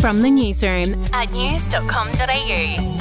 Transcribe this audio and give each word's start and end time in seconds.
From 0.00 0.22
the 0.22 0.30
newsroom 0.30 1.04
at 1.12 1.32
news.com.au. 1.32 2.96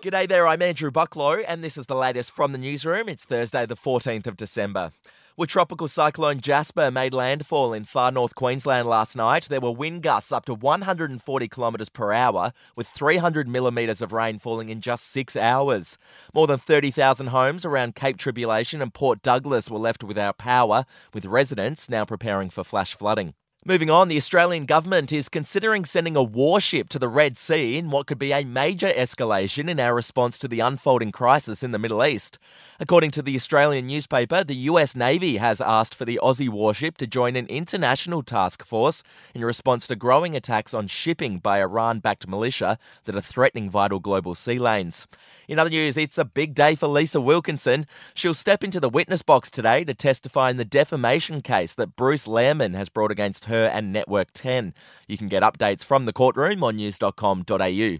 G'day 0.00 0.28
there, 0.28 0.46
I'm 0.46 0.62
Andrew 0.62 0.90
Bucklow, 0.90 1.44
and 1.46 1.62
this 1.62 1.76
is 1.76 1.86
the 1.86 1.94
latest 1.94 2.30
from 2.30 2.52
the 2.52 2.58
newsroom. 2.58 3.08
It's 3.08 3.24
Thursday, 3.24 3.66
the 3.66 3.76
14th 3.76 4.26
of 4.26 4.36
December. 4.36 4.90
With 5.36 5.50
tropical 5.50 5.86
cyclone 5.86 6.40
Jasper 6.40 6.90
made 6.90 7.14
landfall 7.14 7.72
in 7.72 7.84
far 7.84 8.10
north 8.10 8.34
Queensland 8.34 8.88
last 8.88 9.14
night. 9.14 9.48
There 9.48 9.60
were 9.60 9.70
wind 9.70 10.02
gusts 10.02 10.32
up 10.32 10.44
to 10.46 10.54
140 10.54 11.48
kilometres 11.48 11.88
per 11.88 12.12
hour, 12.12 12.52
with 12.74 12.88
300 12.88 13.46
millimetres 13.46 14.02
of 14.02 14.12
rain 14.12 14.38
falling 14.38 14.68
in 14.68 14.80
just 14.80 15.06
six 15.06 15.36
hours. 15.36 15.98
More 16.34 16.46
than 16.46 16.58
30,000 16.58 17.28
homes 17.28 17.64
around 17.64 17.94
Cape 17.94 18.16
Tribulation 18.16 18.82
and 18.82 18.92
Port 18.92 19.22
Douglas 19.22 19.70
were 19.70 19.78
left 19.78 20.02
without 20.02 20.38
power, 20.38 20.84
with 21.14 21.26
residents 21.26 21.88
now 21.88 22.04
preparing 22.04 22.50
for 22.50 22.64
flash 22.64 22.94
flooding. 22.94 23.34
Moving 23.68 23.90
on, 23.90 24.08
the 24.08 24.16
Australian 24.16 24.64
government 24.64 25.12
is 25.12 25.28
considering 25.28 25.84
sending 25.84 26.16
a 26.16 26.22
warship 26.22 26.88
to 26.88 26.98
the 26.98 27.06
Red 27.06 27.36
Sea 27.36 27.76
in 27.76 27.90
what 27.90 28.06
could 28.06 28.18
be 28.18 28.32
a 28.32 28.42
major 28.42 28.88
escalation 28.88 29.68
in 29.68 29.78
our 29.78 29.94
response 29.94 30.38
to 30.38 30.48
the 30.48 30.60
unfolding 30.60 31.10
crisis 31.10 31.62
in 31.62 31.72
the 31.72 31.78
Middle 31.78 32.02
East. 32.02 32.38
According 32.80 33.10
to 33.10 33.20
the 33.20 33.36
Australian 33.36 33.86
newspaper, 33.86 34.42
the 34.42 34.54
US 34.54 34.96
Navy 34.96 35.36
has 35.36 35.60
asked 35.60 35.94
for 35.94 36.06
the 36.06 36.18
Aussie 36.22 36.48
warship 36.48 36.96
to 36.96 37.06
join 37.06 37.36
an 37.36 37.44
international 37.48 38.22
task 38.22 38.64
force 38.64 39.02
in 39.34 39.44
response 39.44 39.86
to 39.88 39.96
growing 39.96 40.34
attacks 40.34 40.72
on 40.72 40.86
shipping 40.86 41.38
by 41.38 41.60
Iran 41.60 41.98
backed 41.98 42.26
militia 42.26 42.78
that 43.04 43.16
are 43.16 43.20
threatening 43.20 43.68
vital 43.68 43.98
global 43.98 44.34
sea 44.34 44.58
lanes. 44.58 45.06
In 45.46 45.58
other 45.58 45.68
news, 45.68 45.98
it's 45.98 46.16
a 46.16 46.24
big 46.24 46.54
day 46.54 46.74
for 46.74 46.88
Lisa 46.88 47.20
Wilkinson. 47.20 47.86
She'll 48.14 48.32
step 48.32 48.64
into 48.64 48.80
the 48.80 48.88
witness 48.88 49.20
box 49.20 49.50
today 49.50 49.84
to 49.84 49.92
testify 49.92 50.48
in 50.48 50.56
the 50.56 50.64
defamation 50.64 51.42
case 51.42 51.74
that 51.74 51.96
Bruce 51.96 52.24
Lehrmann 52.24 52.74
has 52.74 52.88
brought 52.88 53.10
against 53.10 53.44
her 53.44 53.57
and 53.66 53.92
Network 53.92 54.28
10. 54.34 54.74
You 55.06 55.16
can 55.16 55.28
get 55.28 55.42
updates 55.42 55.84
from 55.84 56.04
the 56.04 56.12
courtroom 56.12 56.62
on 56.62 56.76
news.com.au. 56.76 57.44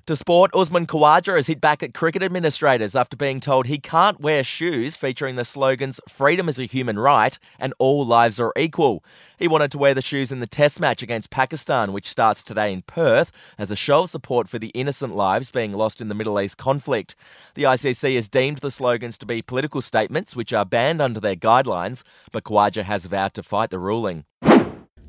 To 0.06 0.16
sport, 0.16 0.50
Usman 0.54 0.86
Khawaja 0.86 1.36
has 1.36 1.46
hit 1.46 1.60
back 1.60 1.82
at 1.82 1.94
cricket 1.94 2.22
administrators 2.22 2.94
after 2.94 3.16
being 3.16 3.40
told 3.40 3.66
he 3.66 3.78
can't 3.78 4.20
wear 4.20 4.44
shoes 4.44 4.96
featuring 4.96 5.36
the 5.36 5.44
slogans 5.44 6.00
Freedom 6.08 6.48
is 6.48 6.58
a 6.58 6.64
human 6.64 6.98
right 6.98 7.38
and 7.58 7.74
All 7.78 8.04
lives 8.04 8.38
are 8.40 8.52
equal. 8.56 9.04
He 9.38 9.48
wanted 9.48 9.70
to 9.72 9.78
wear 9.78 9.94
the 9.94 10.02
shoes 10.02 10.32
in 10.32 10.40
the 10.40 10.46
test 10.46 10.80
match 10.80 11.02
against 11.02 11.30
Pakistan, 11.30 11.92
which 11.92 12.08
starts 12.08 12.42
today 12.42 12.72
in 12.72 12.82
Perth, 12.82 13.30
as 13.56 13.70
a 13.70 13.76
show 13.76 14.02
of 14.02 14.10
support 14.10 14.48
for 14.48 14.58
the 14.58 14.68
innocent 14.68 15.14
lives 15.14 15.50
being 15.50 15.72
lost 15.72 16.00
in 16.00 16.08
the 16.08 16.14
Middle 16.14 16.40
East 16.40 16.58
conflict. 16.58 17.14
The 17.54 17.64
ICC 17.64 18.14
has 18.16 18.28
deemed 18.28 18.58
the 18.58 18.70
slogans 18.70 19.18
to 19.18 19.26
be 19.26 19.42
political 19.42 19.80
statements, 19.80 20.34
which 20.34 20.52
are 20.52 20.64
banned 20.64 21.00
under 21.00 21.20
their 21.20 21.36
guidelines, 21.36 22.02
but 22.32 22.44
Khawaja 22.44 22.82
has 22.82 23.06
vowed 23.06 23.34
to 23.34 23.42
fight 23.42 23.70
the 23.70 23.78
ruling. 23.78 24.24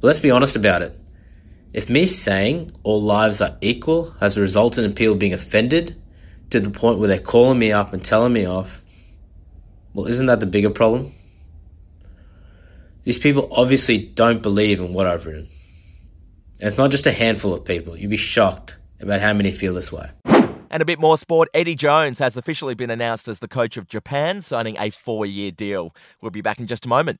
Let's 0.02 0.19
be 0.19 0.31
honest 0.31 0.55
about 0.55 0.81
it. 0.81 0.94
If 1.73 1.89
me 1.89 2.05
saying 2.05 2.72
all 2.83 3.02
lives 3.02 3.42
are 3.42 3.58
equal 3.61 4.11
has 4.19 4.39
resulted 4.39 4.83
in 4.86 4.94
people 4.94 5.16
being 5.16 5.33
offended 5.33 6.02
to 6.50 6.59
the 6.59 6.69
point 6.69 7.00
where 7.00 7.08
they're 7.08 7.19
calling 7.19 7.59
me 7.59 7.72
up 7.72 7.94
and 7.94 8.03
telling 8.03 8.33
me 8.33 8.45
off, 8.45 8.81
well, 9.94 10.08
isn't 10.08 10.27
that 10.27 10.39
the 10.39 10.45
bigger 10.45 10.70
problem? 10.70 11.11
These 13.03 13.20
people 13.20 13.50
obviously 13.52 13.97
don't 13.97 14.42
believe 14.42 14.80
in 14.80 14.94
what 14.94 15.05
I've 15.05 15.25
written. 15.25 15.47
And 16.59 16.67
it's 16.67 16.77
not 16.77 16.92
just 16.92 17.05
a 17.05 17.11
handful 17.11 17.53
of 17.53 17.66
people. 17.66 17.97
You'd 17.97 18.09
be 18.09 18.17
shocked 18.17 18.77
about 19.02 19.22
how 19.22 19.33
many 19.33 19.52
feel 19.52 19.73
this 19.73 19.92
way. 19.92 20.09
And 20.72 20.81
a 20.81 20.86
bit 20.86 21.00
more 21.00 21.17
sport. 21.17 21.50
Eddie 21.53 21.75
Jones 21.75 22.20
has 22.20 22.38
officially 22.38 22.75
been 22.75 22.89
announced 22.89 23.27
as 23.27 23.39
the 23.39 23.47
coach 23.47 23.77
of 23.77 23.88
Japan, 23.88 24.42
signing 24.42 24.75
a 24.77 24.92
four 24.92 25.25
year 25.25 25.52
deal. 25.52 25.95
We'll 26.22 26.31
be 26.31 26.42
back 26.42 26.59
in 26.59 26.67
just 26.67 26.86
a 26.86 26.89
moment. 26.89 27.20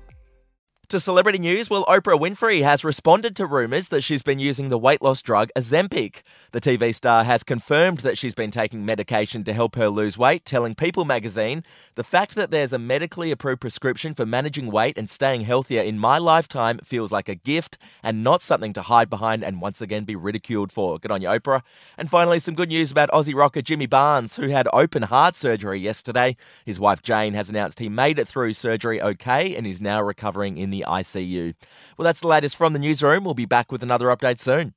To 0.91 0.99
celebrity 0.99 1.39
news, 1.39 1.69
well, 1.69 1.85
Oprah 1.85 2.19
Winfrey 2.19 2.63
has 2.63 2.83
responded 2.83 3.33
to 3.37 3.45
rumours 3.45 3.87
that 3.87 4.01
she's 4.01 4.23
been 4.23 4.39
using 4.39 4.67
the 4.67 4.77
weight 4.77 5.01
loss 5.01 5.21
drug 5.21 5.49
Ozempic. 5.55 6.21
The 6.51 6.59
TV 6.59 6.93
star 6.93 7.23
has 7.23 7.43
confirmed 7.43 7.99
that 7.99 8.17
she's 8.17 8.35
been 8.35 8.51
taking 8.51 8.83
medication 8.83 9.45
to 9.45 9.53
help 9.53 9.77
her 9.77 9.87
lose 9.87 10.17
weight, 10.17 10.43
telling 10.43 10.75
People 10.75 11.05
magazine, 11.05 11.63
The 11.95 12.03
fact 12.03 12.35
that 12.35 12.51
there's 12.51 12.73
a 12.73 12.77
medically 12.77 13.31
approved 13.31 13.61
prescription 13.61 14.13
for 14.13 14.25
managing 14.25 14.69
weight 14.69 14.97
and 14.97 15.09
staying 15.09 15.45
healthier 15.45 15.81
in 15.81 15.97
my 15.97 16.17
lifetime 16.17 16.79
feels 16.83 17.09
like 17.09 17.29
a 17.29 17.35
gift 17.35 17.77
and 18.03 18.21
not 18.21 18.41
something 18.41 18.73
to 18.73 18.81
hide 18.81 19.09
behind 19.09 19.45
and 19.45 19.61
once 19.61 19.79
again 19.79 20.03
be 20.03 20.17
ridiculed 20.17 20.73
for. 20.73 20.99
Good 20.99 21.11
on 21.11 21.21
you, 21.21 21.29
Oprah. 21.29 21.61
And 21.97 22.09
finally, 22.09 22.39
some 22.39 22.55
good 22.55 22.67
news 22.67 22.91
about 22.91 23.11
Aussie 23.11 23.33
rocker 23.33 23.61
Jimmy 23.61 23.85
Barnes, 23.85 24.35
who 24.35 24.49
had 24.49 24.67
open 24.73 25.03
heart 25.03 25.37
surgery 25.37 25.79
yesterday. 25.79 26.35
His 26.65 26.81
wife 26.81 27.01
Jane 27.01 27.33
has 27.33 27.49
announced 27.49 27.79
he 27.79 27.87
made 27.87 28.19
it 28.19 28.27
through 28.27 28.55
surgery 28.55 29.01
okay 29.01 29.55
and 29.55 29.65
is 29.65 29.79
now 29.79 30.01
recovering 30.01 30.57
in 30.57 30.80
ICU. 30.87 31.55
Well, 31.97 32.03
that's 32.03 32.19
the 32.21 32.27
latest 32.27 32.55
from 32.55 32.73
the 32.73 32.79
newsroom. 32.79 33.23
We'll 33.23 33.33
be 33.33 33.45
back 33.45 33.71
with 33.71 33.83
another 33.83 34.07
update 34.07 34.39
soon. 34.39 34.73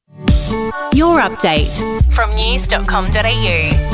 Your 0.95 1.21
update 1.21 1.71
from 2.13 2.31
news.com.au. 2.37 3.94